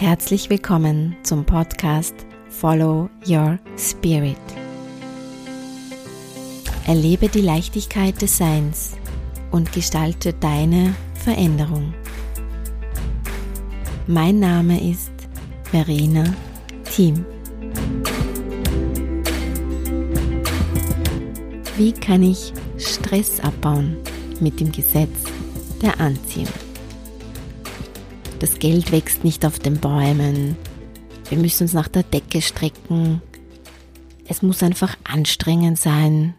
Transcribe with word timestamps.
Herzlich 0.00 0.48
willkommen 0.48 1.14
zum 1.24 1.44
Podcast 1.44 2.14
Follow 2.48 3.10
Your 3.28 3.58
Spirit. 3.76 4.38
Erlebe 6.86 7.28
die 7.28 7.42
Leichtigkeit 7.42 8.22
des 8.22 8.38
Seins 8.38 8.92
und 9.50 9.70
gestalte 9.72 10.32
deine 10.32 10.94
Veränderung. 11.12 11.92
Mein 14.06 14.40
Name 14.40 14.90
ist 14.90 15.12
Verena 15.64 16.24
Thiem. 16.90 17.26
Wie 21.76 21.92
kann 21.92 22.22
ich 22.22 22.54
Stress 22.78 23.38
abbauen 23.40 23.98
mit 24.40 24.60
dem 24.60 24.72
Gesetz 24.72 25.24
der 25.82 26.00
Anziehung? 26.00 26.69
Das 28.40 28.58
Geld 28.58 28.90
wächst 28.90 29.22
nicht 29.22 29.44
auf 29.44 29.58
den 29.58 29.78
Bäumen. 29.78 30.56
Wir 31.28 31.36
müssen 31.36 31.64
uns 31.64 31.74
nach 31.74 31.88
der 31.88 32.02
Decke 32.02 32.40
strecken. 32.40 33.20
Es 34.26 34.40
muss 34.40 34.62
einfach 34.62 34.96
anstrengend 35.04 35.78
sein. 35.78 36.34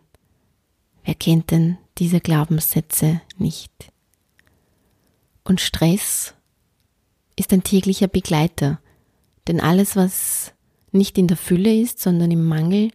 Wer 1.03 1.13
kennt 1.13 1.51
denn 1.51 1.77
diese 1.99 2.19
Glaubenssätze 2.19 3.21
nicht? 3.37 3.71
Und 5.43 5.61
Stress 5.61 6.33
ist 7.35 7.53
ein 7.53 7.61
täglicher 7.61 8.07
Begleiter, 8.07 8.79
denn 9.47 9.61
alles, 9.61 9.95
was 9.95 10.53
nicht 10.91 11.19
in 11.19 11.27
der 11.27 11.37
Fülle 11.37 11.73
ist, 11.73 11.99
sondern 11.99 12.31
im 12.31 12.47
Mangel, 12.47 12.89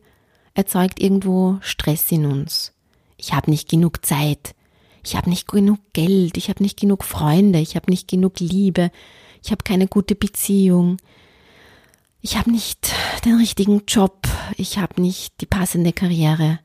erzeugt 0.55 1.01
irgendwo 1.01 1.59
Stress 1.61 2.11
in 2.11 2.27
uns. 2.27 2.73
Ich 3.17 3.35
habe 3.35 3.53
nicht 3.53 3.69
genug 3.69 4.05
Zeit, 4.05 4.57
ich 5.07 5.15
habe 5.15 5.31
nicht 5.31 5.47
genug 5.47 5.79
Geld, 5.93 6.37
ich 6.37 6.49
habe 6.49 6.65
nicht 6.65 6.81
genug 6.81 7.05
Freunde, 7.05 7.61
ich 7.61 7.77
habe 7.77 7.89
nicht 7.91 8.09
genug 8.09 8.41
Liebe, 8.41 8.91
ich 9.41 9.53
habe 9.53 9.63
keine 9.63 9.87
gute 9.87 10.17
Beziehung, 10.17 10.97
ich 12.21 12.37
habe 12.37 12.51
nicht 12.51 12.93
den 13.25 13.37
richtigen 13.37 13.83
Job, 13.87 14.27
ich 14.57 14.79
habe 14.79 15.01
nicht 15.01 15.41
die 15.41 15.47
passende 15.47 15.93
Karriere. 15.93 16.59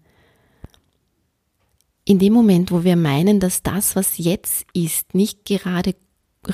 In 2.03 2.17
dem 2.17 2.33
Moment, 2.33 2.71
wo 2.71 2.83
wir 2.83 2.95
meinen, 2.95 3.39
dass 3.39 3.61
das, 3.61 3.95
was 3.95 4.17
jetzt 4.17 4.65
ist, 4.73 5.13
nicht 5.13 5.45
gerade 5.45 5.93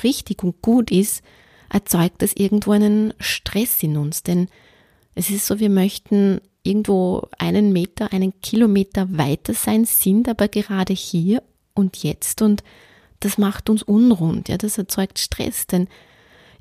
richtig 0.04 0.44
und 0.44 0.60
gut 0.60 0.90
ist, 0.90 1.22
erzeugt 1.70 2.20
das 2.20 2.34
irgendwo 2.34 2.72
einen 2.72 3.14
Stress 3.18 3.82
in 3.82 3.96
uns, 3.96 4.22
denn 4.22 4.48
es 5.14 5.30
ist 5.30 5.46
so, 5.46 5.58
wir 5.58 5.70
möchten 5.70 6.42
irgendwo 6.62 7.28
einen 7.38 7.72
Meter, 7.72 8.12
einen 8.12 8.38
Kilometer 8.42 9.16
weiter 9.16 9.54
sein, 9.54 9.86
sind 9.86 10.28
aber 10.28 10.48
gerade 10.48 10.92
hier 10.92 11.42
und 11.78 12.02
jetzt 12.02 12.42
und 12.42 12.62
das 13.20 13.38
macht 13.38 13.70
uns 13.70 13.82
unrund, 13.82 14.48
ja, 14.48 14.58
das 14.58 14.78
erzeugt 14.78 15.18
Stress, 15.18 15.66
denn 15.66 15.88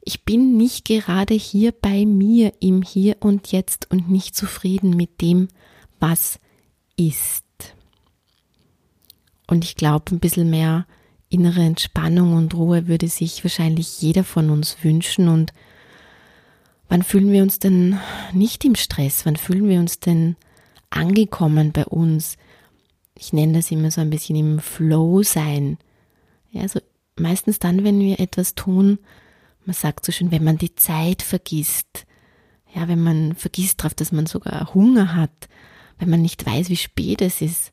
ich 0.02 0.24
bin 0.24 0.56
nicht 0.56 0.86
gerade 0.86 1.34
hier 1.34 1.74
bei 1.74 2.06
mir 2.06 2.54
im 2.62 2.82
Hier 2.82 3.18
und 3.20 3.52
Jetzt 3.52 3.92
und 3.92 4.10
nicht 4.10 4.36
zufrieden 4.36 4.92
mit 4.92 5.20
dem, 5.20 5.50
was 6.00 6.40
ist. 6.96 7.44
Und 9.48 9.66
ich 9.66 9.76
glaube, 9.76 10.16
ein 10.16 10.20
bisschen 10.20 10.50
mehr 10.50 10.86
innere 11.30 11.62
Entspannung 11.62 12.34
und 12.34 12.54
Ruhe 12.54 12.88
würde 12.88 13.10
sich 13.10 13.44
wahrscheinlich 13.44 14.02
jeder 14.02 14.24
von 14.24 14.50
uns 14.50 14.78
wünschen. 14.82 15.28
Und 15.28 15.52
wann 16.88 17.04
fühlen 17.04 17.32
wir 17.32 17.44
uns 17.44 17.60
denn 17.60 18.00
nicht 18.32 18.64
im 18.64 18.76
Stress? 18.76 19.26
Wann 19.26 19.36
fühlen 19.36 19.68
wir 19.68 19.80
uns 19.80 20.00
denn 20.00 20.38
angekommen 20.90 21.74
bei 21.74 21.86
uns? 21.86 22.38
Ich 23.20 23.34
nenne 23.34 23.54
das 23.54 23.72
immer 23.72 23.92
so 23.92 24.02
ein 24.02 24.10
bisschen 24.10 24.36
im 24.36 24.60
Flow 24.60 25.24
sein. 25.24 25.78
Ja, 26.52 26.62
also 26.62 26.80
meistens 27.18 27.60
dann, 27.60 27.84
wenn 27.84 28.00
wir 28.00 28.20
etwas 28.20 28.56
tun, 28.56 29.00
man 29.66 29.74
sagt 29.74 30.06
so 30.06 30.12
schön, 30.12 30.32
wenn 30.32 30.44
man 30.44 30.58
die 30.58 30.76
Zeit 30.76 31.22
vergisst. 31.22 32.06
Ja, 32.74 32.88
wenn 32.88 33.02
man 33.02 33.36
vergisst 33.36 33.80
darauf, 33.80 33.94
dass 33.94 34.12
man 34.12 34.26
sogar 34.26 34.74
Hunger 34.74 35.16
hat, 35.16 35.50
wenn 36.00 36.10
man 36.10 36.22
nicht 36.22 36.46
weiß, 36.46 36.70
wie 36.70 36.78
spät 36.78 37.22
es 37.22 37.42
ist. 37.42 37.72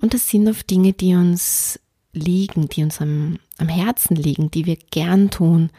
Und 0.00 0.14
das 0.14 0.28
sind 0.28 0.48
oft 0.48 0.68
Dinge, 0.70 0.92
die 0.92 1.14
uns 1.14 1.80
liegen, 2.12 2.68
die 2.68 2.82
uns 2.82 3.00
am, 3.00 3.38
am 3.58 3.68
Herzen 3.68 4.16
liegen, 4.16 4.50
die 4.50 4.66
wir 4.66 4.76
gern 4.76 5.30
tun. 5.30 5.70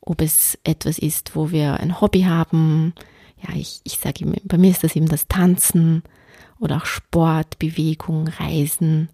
Ob 0.00 0.20
es 0.20 0.58
etwas 0.64 0.98
ist, 0.98 1.36
wo 1.36 1.50
wir 1.50 1.80
ein 1.80 2.00
Hobby 2.00 2.22
haben. 2.22 2.94
Ja, 3.42 3.54
ich, 3.54 3.80
ich 3.84 3.98
sage 3.98 4.24
immer, 4.24 4.36
bei 4.44 4.56
mir 4.56 4.70
ist 4.70 4.84
das 4.84 4.96
eben 4.96 5.08
das 5.08 5.26
Tanzen 5.28 6.02
oder 6.58 6.78
auch 6.78 6.86
Sport, 6.86 7.58
Bewegung, 7.58 8.28
Reisen, 8.28 9.08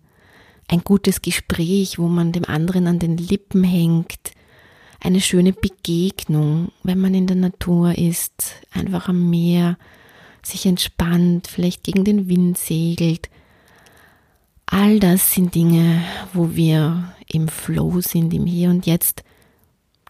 ein 0.68 0.82
gutes 0.82 1.22
Gespräch, 1.22 1.98
wo 1.98 2.08
man 2.08 2.32
dem 2.32 2.44
anderen 2.44 2.86
an 2.86 2.98
den 2.98 3.16
Lippen 3.16 3.64
hängt, 3.64 4.32
eine 5.00 5.20
schöne 5.20 5.52
Begegnung, 5.52 6.70
wenn 6.82 6.98
man 6.98 7.14
in 7.14 7.26
der 7.26 7.36
Natur 7.36 7.98
ist, 7.98 8.54
einfach 8.72 9.08
am 9.08 9.30
Meer, 9.30 9.76
sich 10.42 10.66
entspannt, 10.66 11.48
vielleicht 11.48 11.82
gegen 11.82 12.04
den 12.04 12.28
Wind 12.28 12.58
segelt. 12.58 13.28
All 14.66 15.00
das 15.00 15.32
sind 15.32 15.54
Dinge, 15.54 16.02
wo 16.32 16.54
wir 16.54 17.14
im 17.28 17.48
Flow 17.48 18.00
sind, 18.00 18.32
im 18.32 18.46
Hier 18.46 18.70
und 18.70 18.86
Jetzt. 18.86 19.24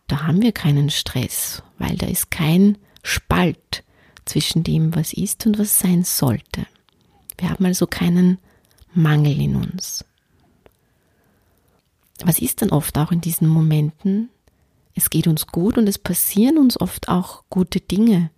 Da 0.06 0.26
haben 0.26 0.42
wir 0.42 0.52
keinen 0.52 0.90
Stress, 0.90 1.62
weil 1.78 1.96
da 1.96 2.06
ist 2.06 2.30
kein 2.30 2.78
Spalt 3.02 3.82
zwischen 4.24 4.62
dem, 4.62 4.94
was 4.94 5.12
ist 5.12 5.46
und 5.46 5.58
was 5.58 5.78
sein 5.78 6.04
sollte. 6.04 6.66
Wir 7.42 7.50
haben 7.50 7.64
also 7.64 7.88
keinen 7.88 8.38
Mangel 8.94 9.40
in 9.40 9.56
uns. 9.56 10.04
Was 12.24 12.38
ist 12.38 12.62
dann 12.62 12.70
oft 12.70 12.96
auch 12.96 13.10
in 13.10 13.20
diesen 13.20 13.48
Momenten? 13.48 14.28
Es 14.94 15.10
geht 15.10 15.26
uns 15.26 15.48
gut 15.48 15.76
und 15.76 15.88
es 15.88 15.98
passieren 15.98 16.56
uns 16.56 16.80
oft 16.80 17.08
auch 17.08 17.42
gute 17.50 17.80
Dinge. 17.80 18.30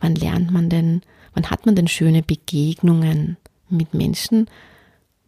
Wann 0.00 0.14
lernt 0.14 0.50
man 0.50 0.70
denn, 0.70 1.02
wann 1.34 1.50
hat 1.50 1.66
man 1.66 1.74
denn 1.74 1.86
schöne 1.86 2.22
Begegnungen 2.22 3.36
mit 3.68 3.92
Menschen? 3.92 4.48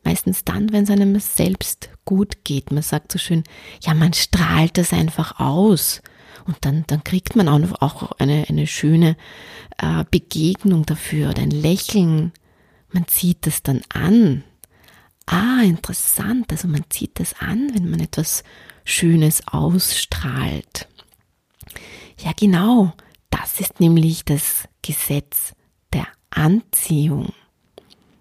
Meistens 0.02 0.44
dann, 0.44 0.72
wenn 0.72 0.84
es 0.84 0.90
einem 0.90 1.20
selbst 1.20 1.90
gut 2.06 2.44
geht. 2.44 2.72
Man 2.72 2.82
sagt 2.82 3.12
so 3.12 3.18
schön, 3.18 3.44
ja, 3.82 3.92
man 3.92 4.14
strahlt 4.14 4.78
das 4.78 4.94
einfach 4.94 5.38
aus. 5.38 6.00
Und 6.46 6.56
dann, 6.62 6.84
dann 6.86 7.04
kriegt 7.04 7.36
man 7.36 7.46
auch, 7.46 8.12
eine, 8.12 8.46
eine 8.48 8.66
schöne 8.66 9.18
äh, 9.76 10.02
Begegnung 10.10 10.86
dafür 10.86 11.28
oder 11.28 11.42
ein 11.42 11.50
Lächeln 11.50 12.32
man 12.92 13.06
zieht 13.08 13.46
es 13.46 13.62
dann 13.62 13.82
an. 13.88 14.44
Ah, 15.26 15.62
interessant. 15.62 16.50
Also 16.50 16.68
man 16.68 16.84
zieht 16.90 17.20
es 17.20 17.34
an, 17.38 17.72
wenn 17.74 17.90
man 17.90 18.00
etwas 18.00 18.42
Schönes 18.84 19.46
ausstrahlt. 19.46 20.88
Ja, 22.18 22.32
genau. 22.38 22.92
Das 23.30 23.60
ist 23.60 23.80
nämlich 23.80 24.24
das 24.24 24.68
Gesetz 24.82 25.52
der 25.92 26.06
Anziehung. 26.30 27.32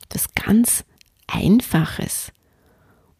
Das 0.09 0.33
ganz 0.33 0.85
Einfaches. 1.27 2.31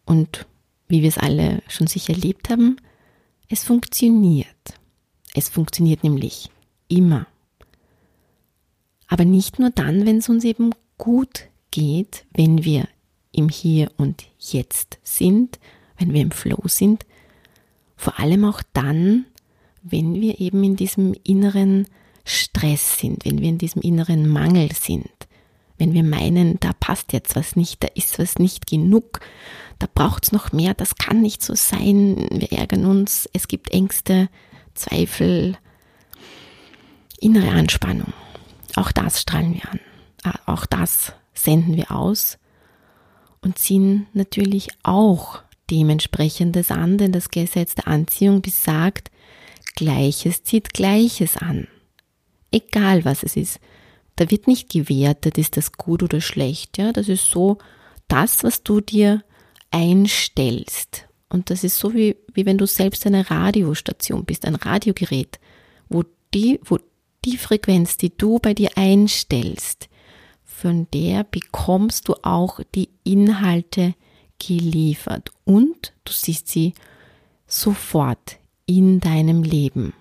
Und 0.04 0.46
wie 0.88 1.02
wir 1.02 1.08
es 1.08 1.18
alle 1.18 1.62
schon 1.68 1.86
sicher 1.86 2.14
erlebt 2.14 2.50
haben, 2.50 2.76
es 3.48 3.64
funktioniert. 3.64 4.46
Es 5.34 5.48
funktioniert 5.48 6.02
nämlich 6.02 6.50
immer. 6.88 7.26
Aber 9.06 9.24
nicht 9.24 9.58
nur 9.58 9.70
dann, 9.70 10.06
wenn 10.06 10.18
es 10.18 10.28
uns 10.28 10.44
eben 10.44 10.70
gut 11.00 11.48
geht, 11.70 12.26
wenn 12.32 12.62
wir 12.62 12.86
im 13.32 13.48
Hier 13.48 13.90
und 13.96 14.26
Jetzt 14.38 14.98
sind, 15.02 15.58
wenn 15.98 16.12
wir 16.12 16.20
im 16.20 16.30
Flow 16.30 16.62
sind, 16.66 17.06
vor 17.96 18.20
allem 18.20 18.44
auch 18.44 18.62
dann, 18.74 19.24
wenn 19.82 20.14
wir 20.20 20.40
eben 20.40 20.62
in 20.62 20.76
diesem 20.76 21.14
inneren 21.24 21.86
Stress 22.24 22.98
sind, 22.98 23.24
wenn 23.24 23.40
wir 23.40 23.48
in 23.48 23.58
diesem 23.58 23.80
inneren 23.80 24.28
Mangel 24.28 24.72
sind, 24.72 25.08
wenn 25.78 25.94
wir 25.94 26.04
meinen, 26.04 26.60
da 26.60 26.72
passt 26.78 27.14
jetzt 27.14 27.34
was 27.34 27.56
nicht, 27.56 27.82
da 27.82 27.88
ist 27.94 28.18
was 28.18 28.38
nicht 28.38 28.66
genug, 28.66 29.20
da 29.78 29.88
braucht 29.92 30.24
es 30.24 30.32
noch 30.32 30.52
mehr, 30.52 30.74
das 30.74 30.96
kann 30.96 31.22
nicht 31.22 31.42
so 31.42 31.54
sein, 31.54 32.28
wir 32.30 32.52
ärgern 32.52 32.84
uns, 32.84 33.26
es 33.32 33.48
gibt 33.48 33.70
Ängste, 33.70 34.28
Zweifel, 34.74 35.56
innere 37.20 37.52
Anspannung. 37.52 38.12
Auch 38.76 38.92
das 38.92 39.22
strahlen 39.22 39.54
wir 39.54 39.70
an. 39.70 39.80
Ah, 40.22 40.38
auch 40.46 40.66
das 40.66 41.12
senden 41.34 41.76
wir 41.76 41.90
aus 41.90 42.38
und 43.40 43.58
ziehen 43.58 44.06
natürlich 44.12 44.68
auch 44.82 45.42
dementsprechendes 45.70 46.70
an, 46.70 46.98
denn 46.98 47.12
das 47.12 47.30
Gesetz 47.30 47.74
der 47.74 47.88
Anziehung 47.88 48.42
besagt, 48.42 49.10
Gleiches 49.76 50.42
zieht 50.42 50.74
Gleiches 50.74 51.36
an. 51.36 51.68
Egal 52.50 53.04
was 53.04 53.22
es 53.22 53.36
ist. 53.36 53.60
Da 54.16 54.30
wird 54.30 54.48
nicht 54.48 54.68
gewertet, 54.70 55.38
ist 55.38 55.56
das 55.56 55.72
gut 55.72 56.02
oder 56.02 56.20
schlecht. 56.20 56.76
Ja, 56.76 56.92
das 56.92 57.08
ist 57.08 57.30
so 57.30 57.58
das, 58.08 58.44
was 58.44 58.62
du 58.62 58.80
dir 58.80 59.22
einstellst. 59.70 61.06
Und 61.28 61.48
das 61.48 61.64
ist 61.64 61.78
so 61.78 61.94
wie, 61.94 62.16
wie 62.34 62.44
wenn 62.44 62.58
du 62.58 62.66
selbst 62.66 63.06
eine 63.06 63.30
Radiostation 63.30 64.24
bist, 64.24 64.44
ein 64.44 64.56
Radiogerät, 64.56 65.38
wo 65.88 66.04
die, 66.34 66.60
wo 66.64 66.78
die 67.24 67.38
Frequenz, 67.38 67.96
die 67.96 68.14
du 68.16 68.38
bei 68.40 68.52
dir 68.52 68.70
einstellst, 68.76 69.88
von 70.60 70.86
der 70.92 71.24
bekommst 71.24 72.08
du 72.08 72.16
auch 72.22 72.60
die 72.74 72.90
Inhalte 73.02 73.94
geliefert 74.38 75.30
und 75.44 75.94
du 76.04 76.12
siehst 76.12 76.48
sie 76.48 76.74
sofort 77.46 78.38
in 78.66 79.00
deinem 79.00 79.42
Leben. 79.42 79.94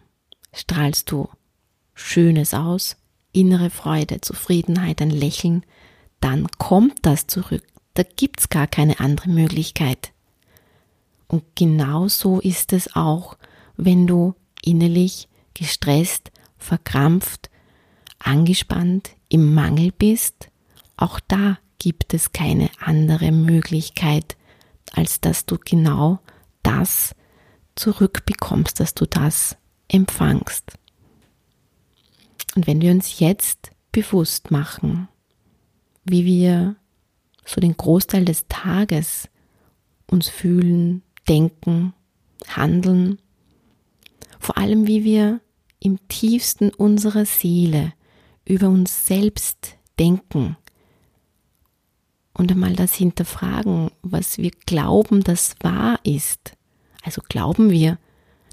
strahlst 0.52 1.12
du 1.12 1.30
Schönes 1.94 2.54
aus, 2.54 2.98
innere 3.32 3.70
Freude, 3.70 4.20
Zufriedenheit, 4.20 5.02
ein 5.02 5.12
Lächeln, 5.12 5.64
dann 6.20 6.48
kommt 6.58 6.98
das 7.04 7.28
zurück. 7.28 7.64
Da 7.94 8.04
gibt's 8.04 8.50
gar 8.50 8.68
keine 8.68 9.00
andere 9.00 9.30
Möglichkeit. 9.30 10.12
Und 11.28 11.44
genauso 11.56 12.42
ist 12.42 12.74
es 12.74 12.96
auch, 12.96 13.38
wenn 13.78 14.08
du 14.08 14.36
innerlich 14.62 15.30
gestresst, 15.54 16.32
verkrampft, 16.58 17.50
angespannt, 18.18 19.12
im 19.30 19.54
Mangel 19.54 19.92
bist. 19.92 20.50
Auch 20.98 21.20
da 21.20 21.60
gibt 21.78 22.14
es 22.14 22.34
keine 22.34 22.70
andere 22.80 23.32
Möglichkeit, 23.32 24.36
als 24.92 25.22
dass 25.22 25.46
du 25.46 25.58
genau 25.64 26.20
das 26.64 27.16
zurückbekommst, 27.76 28.80
dass 28.80 28.94
du 28.94 29.06
das 29.06 29.56
empfangst. 29.88 30.74
Und 32.56 32.68
wenn 32.68 32.82
wir 32.82 32.92
uns 32.92 33.20
jetzt 33.20 33.72
bewusst 33.92 34.52
machen, 34.52 35.08
wie 36.04 36.26
wir 36.26 36.76
so 37.46 37.62
den 37.62 37.78
Großteil 37.78 38.26
des 38.26 38.48
Tages 38.48 39.30
uns 40.08 40.28
fühlen, 40.28 41.04
denken, 41.28 41.94
handeln, 42.48 43.20
vor 44.40 44.58
allem 44.58 44.88
wie 44.88 45.04
wir 45.04 45.42
im 45.80 46.00
tiefsten 46.08 46.70
unserer 46.72 47.26
Seele 47.26 47.94
über 48.50 48.68
uns 48.68 49.06
selbst 49.06 49.78
denken 50.00 50.58
und 52.34 52.52
einmal 52.52 52.76
das 52.76 52.94
hinterfragen, 52.96 53.92
was 54.02 54.38
wir 54.38 54.52
glauben, 54.66 55.24
das 55.24 55.56
wahr 55.62 56.00
ist. 56.04 56.54
Also 57.04 57.22
glauben 57.28 57.70
wir, 57.70 57.98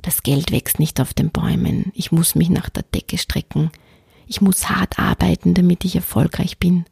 das 0.03 0.23
Geld 0.23 0.53
wächst 0.53 0.79
nicht 0.79 1.01
auf 1.01 1.15
den 1.15 1.31
Bäumen, 1.31 1.93
ich 1.95 2.13
muss 2.13 2.35
mich 2.35 2.51
nach 2.51 2.69
der 2.69 2.83
Decke 2.83 3.17
strecken, 3.17 3.71
ich 4.27 4.41
muss 4.41 4.69
hart 4.69 4.99
arbeiten, 4.99 5.55
damit 5.55 5.85
ich 5.85 5.97
erfolgreich 5.97 6.59
bin. 6.59 6.85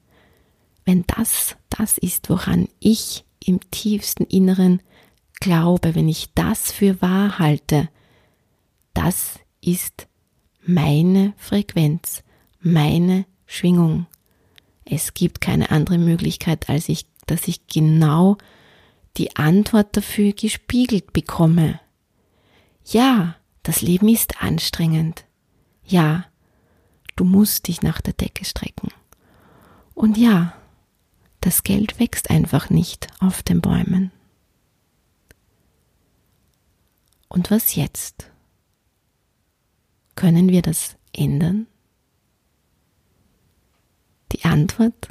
Wenn 0.84 1.04
das 1.06 1.56
das 1.68 1.98
ist, 1.98 2.30
woran 2.30 2.68
ich 2.78 3.24
im 3.44 3.58
tiefsten 3.70 4.24
Inneren 4.24 4.80
glaube, 5.40 5.94
wenn 5.94 6.08
ich 6.08 6.32
das 6.34 6.72
für 6.72 7.02
wahr 7.02 7.38
halte, 7.38 7.88
das 8.94 9.40
ist 9.60 10.06
meine 10.64 11.34
Frequenz, 11.36 12.22
meine 12.64 13.26
Schwingung. 13.46 14.06
Es 14.84 15.14
gibt 15.14 15.40
keine 15.40 15.70
andere 15.70 15.98
Möglichkeit, 15.98 16.68
als 16.68 16.88
ich, 16.88 17.06
dass 17.26 17.48
ich 17.48 17.66
genau 17.66 18.36
die 19.16 19.36
Antwort 19.36 19.96
dafür 19.96 20.32
gespiegelt 20.32 21.12
bekomme. 21.12 21.80
Ja, 22.84 23.36
das 23.62 23.80
Leben 23.80 24.08
ist 24.08 24.42
anstrengend. 24.42 25.24
Ja, 25.86 26.26
du 27.16 27.24
musst 27.24 27.68
dich 27.68 27.82
nach 27.82 28.00
der 28.00 28.14
Decke 28.14 28.44
strecken. 28.44 28.88
Und 29.94 30.18
ja, 30.18 30.54
das 31.40 31.62
Geld 31.62 32.00
wächst 32.00 32.30
einfach 32.30 32.70
nicht 32.70 33.06
auf 33.20 33.42
den 33.42 33.60
Bäumen. 33.60 34.10
Und 37.28 37.50
was 37.50 37.74
jetzt? 37.74 38.30
Können 40.14 40.48
wir 40.48 40.62
das 40.62 40.96
ändern? 41.12 41.66
Die 44.34 44.44
Antwort, 44.44 45.10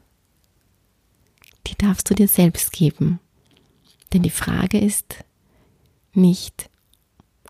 die 1.67 1.75
darfst 1.75 2.09
du 2.09 2.13
dir 2.13 2.27
selbst 2.27 2.73
geben. 2.73 3.21
Denn 4.11 4.21
die 4.21 4.29
Frage 4.29 4.77
ist 4.77 5.23
nicht, 6.13 6.69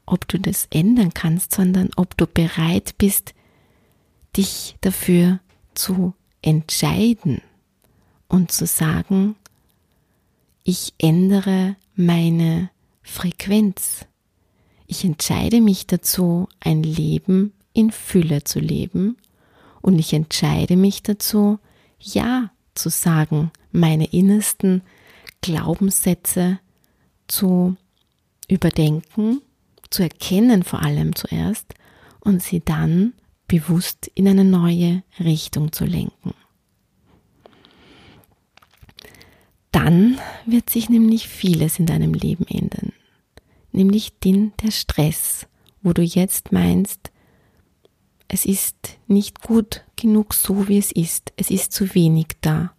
ob 0.06 0.28
du 0.28 0.40
das 0.40 0.68
ändern 0.70 1.16
kannst, 1.16 1.52
sondern 1.52 1.90
ob 1.96 2.16
du 2.16 2.28
bereit 2.28 2.96
bist, 3.00 3.34
dich 4.38 4.76
dafür 4.82 5.40
zu 5.74 6.14
entscheiden 6.44 7.42
und 8.28 8.52
zu 8.52 8.68
sagen, 8.68 9.36
ich 10.64 10.94
ändere 11.00 11.76
meine 11.96 12.70
Frequenz. 13.02 14.06
Ich 14.86 15.04
entscheide 15.04 15.60
mich 15.60 15.88
dazu, 15.88 16.48
ein 16.60 16.84
Leben 16.84 17.52
in 17.74 17.92
Fülle 17.92 18.44
zu 18.44 18.60
leben 18.60 19.18
und 19.84 20.00
ich 20.00 20.14
entscheide 20.14 20.78
mich 20.78 21.04
dazu, 21.04 21.60
Ja 22.04 22.52
zu 22.76 22.90
sagen, 22.90 23.52
meine 23.72 24.06
innersten 24.06 24.82
Glaubenssätze 25.42 26.60
zu 27.28 27.76
überdenken, 28.48 29.42
zu 29.90 30.04
erkennen 30.04 30.64
vor 30.64 30.82
allem 30.82 31.16
zuerst 31.16 31.74
und 32.20 32.42
sie 32.42 32.60
dann 32.60 33.14
bewusst 33.48 34.12
in 34.16 34.28
eine 34.28 34.44
neue 34.44 35.04
Richtung 35.20 35.72
zu 35.72 35.86
lenken. 35.86 36.34
Dann 39.72 40.20
wird 40.46 40.70
sich 40.70 40.90
nämlich 40.90 41.28
vieles 41.28 41.80
in 41.80 41.86
deinem 41.86 42.14
Leben 42.14 42.46
ändern, 42.48 42.94
nämlich 43.72 44.20
den 44.20 44.54
der 44.62 44.72
Stress, 44.72 45.48
wo 45.82 45.94
du 45.94 46.02
jetzt 46.02 46.52
meinst, 46.52 47.12
es 48.28 48.46
ist 48.46 48.98
nicht 49.08 49.42
gut 49.42 49.84
genug 49.96 50.34
so, 50.34 50.68
wie 50.68 50.78
es 50.78 50.92
ist. 50.92 51.34
Es 51.38 51.50
ist 51.52 51.72
zu 51.72 51.94
wenig 51.94 52.28
da. 52.42 52.74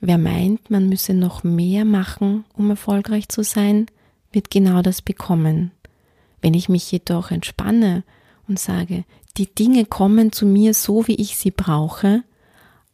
Wer 0.00 0.18
meint, 0.18 0.70
man 0.70 0.88
müsse 0.88 1.14
noch 1.14 1.44
mehr 1.44 1.84
machen, 1.84 2.44
um 2.54 2.70
erfolgreich 2.70 3.28
zu 3.28 3.42
sein, 3.42 3.86
wird 4.32 4.50
genau 4.50 4.82
das 4.82 5.02
bekommen. 5.02 5.70
Wenn 6.40 6.54
ich 6.54 6.68
mich 6.68 6.90
jedoch 6.90 7.30
entspanne 7.30 8.04
und 8.48 8.58
sage, 8.58 9.04
die 9.36 9.52
Dinge 9.52 9.84
kommen 9.84 10.32
zu 10.32 10.46
mir 10.46 10.74
so, 10.74 11.06
wie 11.06 11.14
ich 11.14 11.36
sie 11.36 11.50
brauche, 11.50 12.22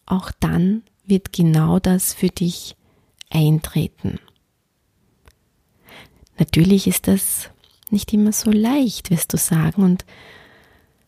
auch 0.06 0.31
dann 0.41 0.82
wird 1.05 1.32
genau 1.32 1.79
das 1.79 2.15
für 2.15 2.29
dich 2.29 2.77
eintreten. 3.31 4.19
Natürlich 6.38 6.87
ist 6.87 7.09
das 7.09 7.50
nicht 7.91 8.12
immer 8.12 8.32
so 8.32 8.50
leicht, 8.50 9.11
wirst 9.11 9.32
du 9.32 9.37
sagen, 9.37 9.82
und 9.82 10.05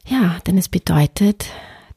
ja, 0.06 0.38
denn 0.46 0.58
es 0.58 0.68
bedeutet, 0.68 1.46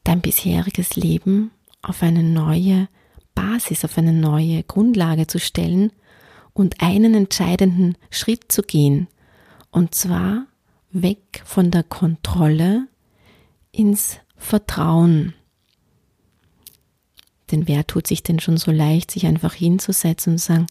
dein 0.04 0.20
bisheriges 0.20 0.96
Leben 0.96 1.50
auf 1.82 2.02
eine 2.02 2.22
neue 2.22 2.88
Basis, 3.34 3.84
auf 3.84 3.98
eine 3.98 4.12
neue 4.12 4.62
Grundlage 4.62 5.26
zu 5.26 5.38
stellen 5.38 5.92
und 6.52 6.80
einen 6.80 7.14
entscheidenden 7.14 7.96
Schritt 8.10 8.50
zu 8.50 8.62
gehen. 8.62 9.08
Und 9.70 9.94
zwar 9.94 10.46
weg 10.90 11.42
von 11.44 11.70
der 11.70 11.82
Kontrolle 11.82 12.88
ins 13.72 14.18
Vertrauen. 14.36 15.34
Denn 17.50 17.68
wer 17.68 17.86
tut 17.86 18.06
sich 18.06 18.22
denn 18.22 18.40
schon 18.40 18.56
so 18.56 18.72
leicht, 18.72 19.10
sich 19.10 19.26
einfach 19.26 19.54
hinzusetzen 19.54 20.34
und 20.34 20.38
sagen, 20.38 20.66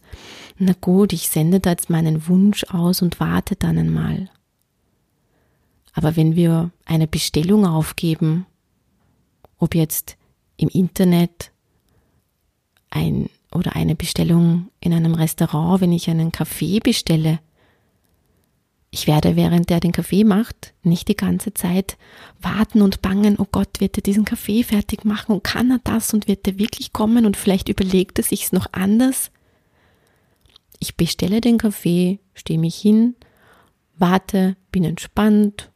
na 0.58 0.74
gut, 0.80 1.12
ich 1.12 1.28
sende 1.28 1.60
da 1.60 1.70
jetzt 1.70 1.88
meinen 1.88 2.28
Wunsch 2.28 2.64
aus 2.64 3.00
und 3.00 3.18
warte 3.20 3.56
dann 3.56 3.78
einmal. 3.78 4.28
Aber 5.96 6.14
wenn 6.14 6.36
wir 6.36 6.70
eine 6.84 7.06
Bestellung 7.06 7.66
aufgeben, 7.66 8.44
ob 9.56 9.74
jetzt 9.74 10.18
im 10.58 10.68
Internet 10.68 11.50
ein 12.90 13.30
oder 13.50 13.74
eine 13.74 13.94
Bestellung 13.94 14.68
in 14.78 14.92
einem 14.92 15.14
Restaurant, 15.14 15.80
wenn 15.80 15.92
ich 15.92 16.10
einen 16.10 16.32
Kaffee 16.32 16.80
bestelle, 16.80 17.40
ich 18.90 19.06
werde, 19.06 19.36
während 19.36 19.70
er 19.70 19.80
den 19.80 19.92
Kaffee 19.92 20.22
macht, 20.24 20.74
nicht 20.82 21.08
die 21.08 21.16
ganze 21.16 21.54
Zeit 21.54 21.96
warten 22.42 22.82
und 22.82 23.00
bangen, 23.00 23.36
oh 23.38 23.46
Gott, 23.50 23.80
wird 23.80 23.96
er 23.96 24.02
diesen 24.02 24.26
Kaffee 24.26 24.64
fertig 24.64 25.06
machen 25.06 25.32
und 25.32 25.44
kann 25.44 25.70
er 25.70 25.80
das 25.82 26.12
und 26.12 26.28
wird 26.28 26.46
er 26.46 26.58
wirklich 26.58 26.92
kommen 26.92 27.24
und 27.24 27.38
vielleicht 27.38 27.70
überlegt 27.70 28.18
er 28.18 28.24
sich's 28.24 28.52
noch 28.52 28.66
anders. 28.72 29.30
Ich 30.78 30.96
bestelle 30.96 31.40
den 31.40 31.56
Kaffee, 31.56 32.20
stehe 32.34 32.58
mich 32.58 32.76
hin, 32.76 33.16
warte, 33.96 34.56
bin 34.70 34.84
entspannt, 34.84 35.72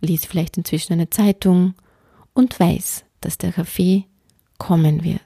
liest 0.00 0.26
vielleicht 0.26 0.56
inzwischen 0.56 0.92
eine 0.92 1.10
Zeitung 1.10 1.74
und 2.32 2.58
weiß, 2.58 3.04
dass 3.20 3.38
der 3.38 3.52
Kaffee 3.52 4.06
kommen 4.58 5.04
wird. 5.04 5.20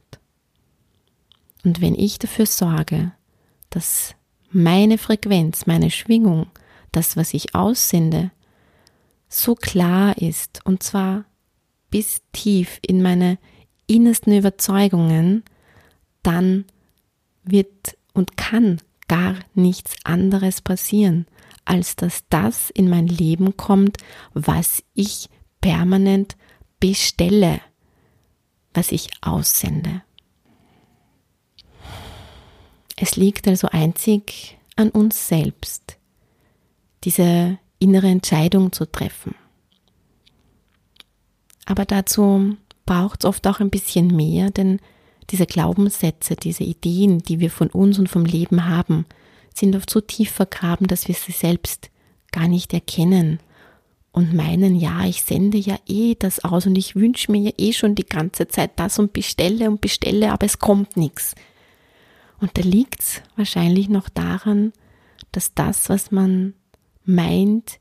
Und 1.65 1.81
wenn 1.81 1.95
ich 1.95 2.19
dafür 2.19 2.47
sorge, 2.47 3.13
dass 3.71 4.15
meine 4.51 4.99
Frequenz, 4.99 5.67
meine 5.67 5.91
Schwingung, 5.91 6.47
das, 6.93 7.17
was 7.17 7.35
ich 7.35 7.55
aussende, 7.55 8.31
so 9.29 9.55
klar 9.55 10.17
ist, 10.19 10.61
und 10.65 10.83
zwar 10.83 11.25
bis 11.91 12.23
tief 12.33 12.79
in 12.83 13.03
meine 13.03 13.39
innersten 13.87 14.33
Überzeugungen, 14.37 15.43
dann 16.23 16.65
wird 17.43 17.97
und 18.13 18.37
kann 18.37 18.81
gar 19.09 19.35
nichts 19.55 19.97
anderes 20.05 20.61
passieren, 20.61 21.27
als 21.65 21.97
dass 21.97 22.25
das 22.29 22.71
in 22.71 22.89
mein 22.89 23.07
Leben 23.07 23.57
kommt, 23.57 23.99
was 24.33 24.83
ich 24.95 25.29
permanent 25.61 26.37
bestelle, 26.81 27.61
was 28.75 28.93
ich 28.93 29.11
aussende. 29.23 30.03
Es 32.97 33.17
liegt 33.17 33.49
also 33.49 33.69
einzig 33.69 34.59
an 34.77 34.91
uns 34.91 35.29
selbst, 35.29 35.99
diese 37.05 37.59
innere 37.79 38.09
Entscheidung 38.09 38.73
zu 38.73 38.87
treffen. 38.87 39.35
Aber 41.67 41.85
dazu 41.85 42.57
braucht 42.87 43.25
es 43.25 43.29
oft 43.29 43.47
auch 43.47 43.61
ein 43.61 43.71
bisschen 43.71 44.09
mehr, 44.09 44.51
denn 44.51 44.81
diese 45.31 45.47
Glaubenssätze, 45.47 46.37
diese 46.37 46.65
Ideen, 46.65 47.21
die 47.21 47.41
wir 47.41 47.51
von 47.51 47.69
uns 47.69 47.99
und 47.99 48.09
vom 48.09 48.25
Leben 48.25 48.67
haben, 48.67 49.07
sind 49.55 49.77
oft 49.77 49.89
so 49.89 50.01
tief 50.01 50.31
vergraben, 50.31 50.87
dass 50.87 51.09
wir 51.09 51.15
sie 51.15 51.33
selbst 51.33 51.91
gar 52.33 52.49
nicht 52.49 52.75
erkennen 52.75 53.39
und 54.15 54.33
meinen, 54.33 54.77
ja, 54.77 55.05
ich 55.05 55.23
sende 55.23 55.59
ja 55.59 55.77
eh 55.89 56.15
das 56.15 56.45
aus 56.45 56.67
und 56.67 56.77
ich 56.77 56.95
wünsche 56.95 57.33
mir 57.33 57.41
ja 57.41 57.51
eh 57.59 57.73
schon 57.73 57.95
die 57.95 58.07
ganze 58.07 58.47
Zeit 58.47 58.73
das 58.77 58.99
und 58.99 59.13
bestelle 59.13 59.69
und 59.69 59.81
bestelle, 59.81 60.33
aber 60.33 60.47
es 60.47 60.59
kommt 60.59 60.97
nichts. 60.97 61.35
Und 62.41 62.57
da 62.57 62.63
liegt 62.63 63.01
es 63.01 63.23
wahrscheinlich 63.37 63.89
noch 63.89 64.09
daran, 64.09 64.73
dass 65.33 65.55
das, 65.55 65.89
was 65.89 66.13
man 66.13 66.55
meint, 67.05 67.81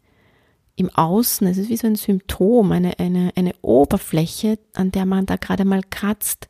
im 0.75 0.89
Außen, 0.89 1.45
es 1.45 1.57
ist 1.57 1.69
wie 1.69 1.77
so 1.77 1.85
ein 1.85 1.95
Symptom, 1.95 2.71
eine, 2.71 2.97
eine, 2.97 3.31
eine 3.35 3.53
Oberfläche, 3.61 4.57
an 4.73 4.91
der 4.91 5.05
man 5.05 5.27
da 5.27 5.35
gerade 5.35 5.65
mal 5.65 5.81
kratzt, 5.87 6.49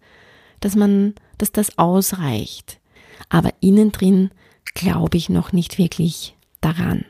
dass 0.62 0.76
man, 0.76 1.14
dass 1.38 1.52
das 1.52 1.78
ausreicht. 1.78 2.80
Aber 3.28 3.50
innen 3.60 3.92
drin 3.92 4.32
glaube 4.74 5.18
ich 5.18 5.30
noch 5.30 5.52
nicht 5.52 5.78
wirklich 5.78 6.36
daran. 6.62 7.06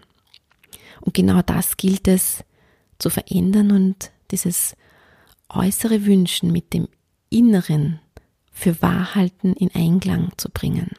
Und 1.01 1.13
genau 1.13 1.41
das 1.41 1.77
gilt 1.77 2.07
es 2.07 2.43
zu 2.99 3.09
verändern 3.09 3.71
und 3.71 4.11
dieses 4.31 4.75
äußere 5.49 6.05
Wünschen 6.05 6.51
mit 6.51 6.73
dem 6.73 6.87
Inneren 7.29 7.99
für 8.51 8.81
Wahrhalten 8.81 9.53
in 9.53 9.73
Einklang 9.73 10.31
zu 10.37 10.49
bringen. 10.49 10.91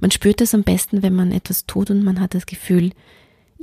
Man 0.00 0.10
spürt 0.10 0.40
es 0.40 0.54
am 0.54 0.64
besten, 0.64 1.02
wenn 1.02 1.14
man 1.14 1.32
etwas 1.32 1.66
tut 1.66 1.90
und 1.90 2.02
man 2.02 2.20
hat 2.20 2.34
das 2.34 2.46
Gefühl, 2.46 2.90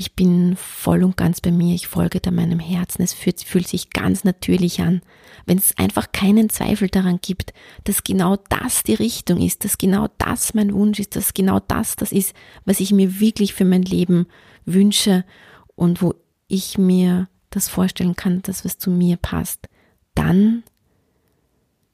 ich 0.01 0.15
bin 0.15 0.55
voll 0.55 1.03
und 1.03 1.15
ganz 1.15 1.41
bei 1.41 1.51
mir, 1.51 1.75
ich 1.75 1.87
folge 1.87 2.19
da 2.19 2.31
meinem 2.31 2.59
Herzen, 2.59 3.03
es 3.03 3.13
fühlt, 3.13 3.43
fühlt 3.43 3.67
sich 3.67 3.91
ganz 3.91 4.23
natürlich 4.23 4.81
an, 4.81 5.03
wenn 5.45 5.59
es 5.59 5.77
einfach 5.77 6.11
keinen 6.11 6.49
Zweifel 6.49 6.87
daran 6.87 7.19
gibt, 7.21 7.53
dass 7.83 8.03
genau 8.03 8.37
das 8.49 8.81
die 8.81 8.95
Richtung 8.95 9.39
ist, 9.39 9.63
dass 9.63 9.77
genau 9.77 10.07
das 10.17 10.55
mein 10.55 10.73
Wunsch 10.73 10.99
ist, 10.99 11.15
dass 11.15 11.35
genau 11.35 11.59
das 11.59 11.97
das 11.97 12.11
ist, 12.11 12.33
was 12.65 12.79
ich 12.79 12.91
mir 12.91 13.19
wirklich 13.19 13.53
für 13.53 13.63
mein 13.63 13.83
Leben 13.83 14.25
wünsche 14.65 15.23
und 15.75 16.01
wo 16.01 16.15
ich 16.47 16.79
mir 16.79 17.29
das 17.51 17.67
vorstellen 17.67 18.15
kann, 18.15 18.41
dass 18.41 18.65
was 18.65 18.79
zu 18.79 18.89
mir 18.89 19.17
passt, 19.17 19.69
dann 20.15 20.63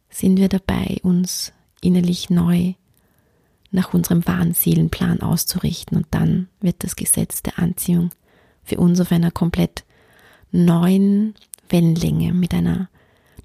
sind 0.10 0.38
wir 0.38 0.48
dabei, 0.48 0.96
uns 1.04 1.52
innerlich 1.82 2.30
neu 2.30 2.74
nach 3.78 3.94
unserem 3.94 4.26
wahren 4.28 4.54
Seelenplan 4.54 5.22
auszurichten. 5.22 5.98
Und 5.98 6.08
dann 6.12 6.50
wird 6.60 6.84
das 6.84 6.96
Gesetz 6.96 7.44
der 7.44 7.60
Anziehung 7.60 8.10
für 8.64 8.78
uns 8.78 9.00
auf 9.00 9.12
einer 9.12 9.32
komplett 9.32 9.86
neuen 10.52 11.36
Wellenlänge 11.70 12.34
mit 12.34 12.54
einer 12.54 12.90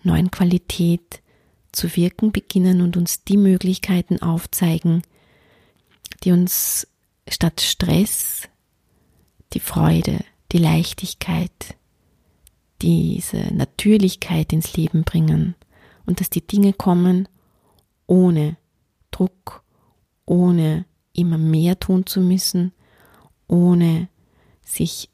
neuen 0.03 0.31
Qualität 0.31 1.23
zu 1.71 1.95
wirken 1.97 2.33
beginnen 2.33 2.81
und 2.81 2.97
uns 2.97 3.25
die 3.25 3.37
Möglichkeiten 3.37 4.21
aufzeigen, 4.21 5.03
die 6.25 6.33
uns 6.33 6.89
statt 7.29 7.61
Stress 7.61 8.49
die 9.53 9.61
Freude, 9.61 10.25
die 10.51 10.59
Leichtigkeit, 10.59 11.77
diese 12.81 13.55
Natürlichkeit 13.55 14.53
ins 14.53 14.77
Leben 14.77 15.05
bringen 15.05 15.55
und 16.07 16.21
dass 16.21 16.31
die 16.31 16.47
Dinge 16.47 16.73
kommen 16.73 17.29
ohne 18.07 18.57
Druck, 19.11 19.63
ohne 20.27 20.85
immer 21.13 21.39
mehr 21.39 21.79
tun 21.79 22.07
zu 22.07 22.21
müssen, 22.21 22.73
ohne 23.49 24.09
sich 24.65 25.11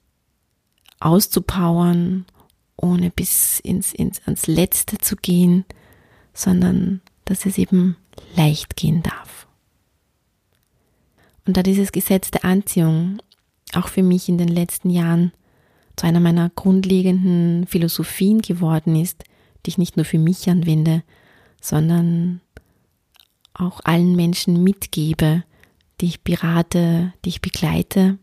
auszupowern, 1.00 2.26
ohne 2.76 3.10
bis 3.10 3.60
ins, 3.60 3.92
ins, 3.92 4.20
ans 4.26 4.46
Letzte 4.46 4.98
zu 4.98 5.16
gehen, 5.16 5.64
sondern 6.32 7.00
dass 7.24 7.46
es 7.46 7.58
eben 7.58 7.96
leicht 8.36 8.76
gehen 8.76 9.02
darf. 9.02 9.48
Und 11.46 11.56
da 11.56 11.62
dieses 11.62 11.92
Gesetz 11.92 12.30
der 12.30 12.44
Anziehung 12.44 13.18
auch 13.74 13.88
für 13.88 14.02
mich 14.02 14.28
in 14.28 14.38
den 14.38 14.48
letzten 14.48 14.90
Jahren 14.90 15.32
zu 15.96 16.06
einer 16.06 16.20
meiner 16.20 16.50
grundlegenden 16.50 17.66
Philosophien 17.66 18.40
geworden 18.40 18.96
ist, 18.96 19.24
die 19.64 19.70
ich 19.70 19.78
nicht 19.78 19.96
nur 19.96 20.04
für 20.04 20.18
mich 20.18 20.48
anwende, 20.48 21.02
sondern 21.60 22.40
auch 23.58 23.80
allen 23.84 24.16
Menschen 24.16 24.62
mitgebe, 24.62 25.44
die 26.00 26.06
ich 26.06 26.22
berate, 26.22 27.12
die 27.24 27.30
ich 27.30 27.40
begleite, 27.40 28.18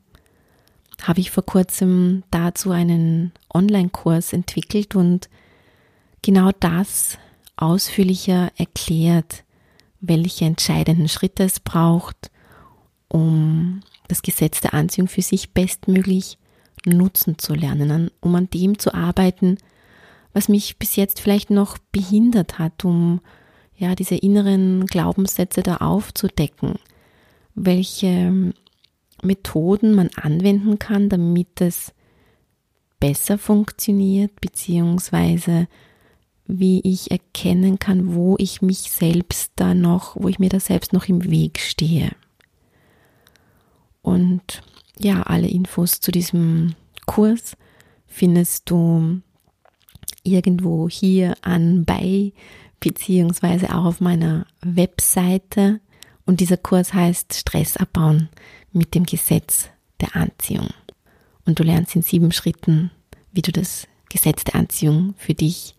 habe 1.04 1.20
ich 1.20 1.32
vor 1.32 1.46
kurzem 1.46 2.24
dazu 2.32 2.72
einen 2.72 3.34
Online-Kurs 3.54 4.34
entwickelt 4.34 4.96
und 4.96 5.30
genau 6.22 6.52
das 6.60 7.18
ausführlicher 7.58 8.52
erklärt, 8.58 9.44
welche 10.00 10.46
entscheidenden 10.46 11.10
Schritte 11.10 11.44
es 11.44 11.60
braucht, 11.60 12.32
um 13.08 13.82
das 14.08 14.22
Gesetz 14.22 14.62
der 14.62 14.74
Anziehung 14.74 15.08
für 15.08 15.22
sich 15.22 15.52
bestmöglich 15.52 16.38
nutzen 16.86 17.38
zu 17.38 17.54
lernen, 17.54 18.12
um 18.22 18.36
an 18.36 18.50
dem 18.50 18.78
zu 18.78 18.94
arbeiten, 18.94 19.58
was 20.34 20.50
mich 20.50 20.78
bis 20.78 20.96
jetzt 20.96 21.20
vielleicht 21.20 21.50
noch 21.50 21.78
behindert 21.92 22.60
hat, 22.60 22.86
um 22.86 23.22
ja 23.78 23.96
diese 23.96 24.16
inneren 24.16 24.86
Glaubenssätze 24.86 25.64
da 25.64 25.78
aufzudecken, 25.78 26.76
welche 27.56 28.54
Methoden 29.22 29.96
man 29.96 30.10
anwenden 30.16 30.80
kann, 30.80 31.10
damit 31.10 31.62
es 31.62 31.94
besser 33.00 33.38
funktioniert, 33.38 34.40
beziehungsweise 34.42 35.68
wie 36.48 36.82
ich 36.82 37.12
erkennen 37.12 37.80
kann, 37.80 38.14
wo 38.14 38.36
ich 38.38 38.62
mich 38.62 38.92
selbst 38.92 39.54
da 39.56 39.74
noch, 39.74 40.16
wo 40.16 40.28
ich 40.28 40.40
mir 40.40 40.50
da 40.50 40.60
selbst 40.60 40.94
noch 40.94 41.08
im 41.08 41.30
Weg 41.30 41.60
stehe. 41.60 42.12
Und 44.02 44.62
ja, 45.00 45.24
alle 45.24 45.48
Infos 45.48 46.00
zu 46.00 46.12
diesem 46.12 46.76
Kurs 47.06 47.58
findest 48.06 48.70
du 48.70 49.22
irgendwo 50.24 50.88
hier 50.88 51.36
anbei, 51.42 52.32
beziehungsweise 52.86 53.74
auch 53.74 53.86
auf 53.86 54.00
meiner 54.00 54.46
Webseite. 54.62 55.80
Und 56.26 56.40
dieser 56.40 56.58
Kurs 56.58 56.94
heißt 56.94 57.34
Stress 57.34 57.78
abbauen 57.78 58.30
mit 58.72 58.94
dem 58.94 59.08
Gesetz 59.08 59.70
der 60.02 60.16
Anziehung. 60.16 60.70
Und 61.46 61.58
du 61.58 61.64
lernst 61.64 61.96
in 61.96 62.04
sieben 62.04 62.32
Schritten, 62.32 62.92
wie 63.32 63.42
du 63.42 63.52
das 63.52 63.88
Gesetz 64.10 64.44
der 64.44 64.56
Anziehung 64.56 65.16
für 65.18 65.34
dich 65.34 65.76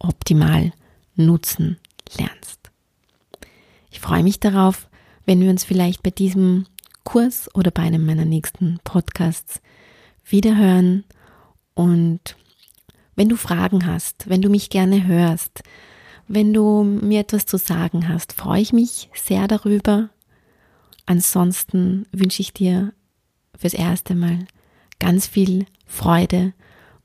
optimal 0.00 0.72
nutzen 1.14 1.78
lernst. 2.18 2.70
Ich 3.92 4.00
freue 4.00 4.24
mich 4.24 4.40
darauf, 4.40 4.88
wenn 5.26 5.40
wir 5.40 5.50
uns 5.50 5.62
vielleicht 5.62 6.02
bei 6.02 6.10
diesem 6.10 6.66
Kurs 7.04 7.54
oder 7.54 7.70
bei 7.70 7.82
einem 7.82 8.04
meiner 8.04 8.24
nächsten 8.24 8.80
Podcasts 8.82 9.60
wiederhören. 10.24 11.04
Und 11.74 12.36
wenn 13.14 13.28
du 13.28 13.36
Fragen 13.36 13.86
hast, 13.86 14.28
wenn 14.28 14.42
du 14.42 14.50
mich 14.50 14.70
gerne 14.70 15.06
hörst, 15.06 15.62
wenn 16.28 16.52
du 16.52 16.84
mir 16.84 17.20
etwas 17.20 17.46
zu 17.46 17.56
sagen 17.56 18.08
hast, 18.08 18.32
freue 18.34 18.60
ich 18.60 18.72
mich 18.72 19.08
sehr 19.14 19.48
darüber. 19.48 20.10
Ansonsten 21.06 22.06
wünsche 22.12 22.42
ich 22.42 22.52
dir 22.52 22.92
fürs 23.56 23.74
erste 23.74 24.14
Mal 24.14 24.46
ganz 25.00 25.26
viel 25.26 25.64
Freude 25.86 26.52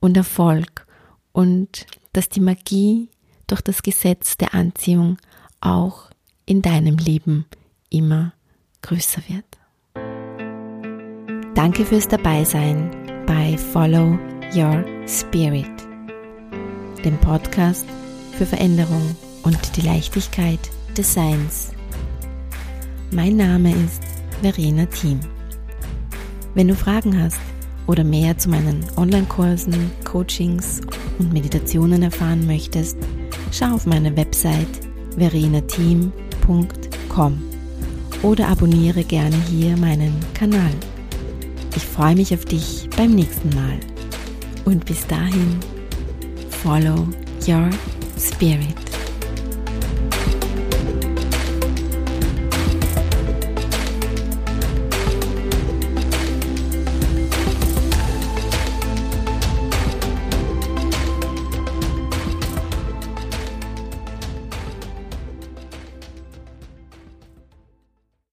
und 0.01 0.17
Erfolg 0.17 0.85
und 1.31 1.87
dass 2.11 2.27
die 2.27 2.41
Magie 2.41 3.09
durch 3.47 3.61
das 3.61 3.81
Gesetz 3.81 4.37
der 4.37 4.53
Anziehung 4.53 5.17
auch 5.61 6.09
in 6.45 6.61
deinem 6.61 6.97
Leben 6.97 7.45
immer 7.89 8.33
größer 8.81 9.21
wird. 9.29 9.45
Danke 11.55 11.85
fürs 11.85 12.07
Dabeisein 12.07 12.91
bei 13.25 13.57
Follow 13.57 14.19
Your 14.53 14.83
Spirit, 15.07 15.71
dem 17.05 17.17
Podcast 17.19 17.87
für 18.37 18.45
Veränderung 18.45 19.15
und 19.43 19.77
die 19.77 19.81
Leichtigkeit 19.81 20.59
des 20.97 21.13
Seins. 21.13 21.69
Mein 23.11 23.37
Name 23.37 23.71
ist 23.71 24.01
Verena 24.41 24.85
Thiem. 24.87 25.21
Wenn 26.55 26.67
du 26.67 26.75
Fragen 26.75 27.17
hast 27.21 27.39
oder 27.87 28.03
mehr 28.03 28.37
zu 28.37 28.49
meinen 28.49 28.85
Online-Kursen, 28.97 29.91
Coachings 30.03 30.81
und 31.19 31.31
Meditationen 31.33 32.03
erfahren 32.03 32.45
möchtest, 32.47 32.97
schau 33.51 33.75
auf 33.75 33.85
meine 33.85 34.17
Website 34.17 34.67
verenateam.com 35.17 37.43
oder 38.23 38.47
abonniere 38.47 39.03
gerne 39.03 39.35
hier 39.49 39.77
meinen 39.77 40.13
Kanal. 40.33 40.71
Ich 41.75 41.85
freue 41.85 42.15
mich 42.15 42.33
auf 42.33 42.45
dich 42.45 42.89
beim 42.95 43.11
nächsten 43.11 43.49
Mal. 43.49 43.77
Und 44.65 44.85
bis 44.85 45.05
dahin, 45.07 45.59
follow 46.49 47.05
your 47.47 47.69
spirit. 48.23 48.92